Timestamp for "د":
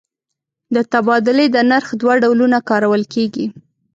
0.75-0.77, 1.51-1.57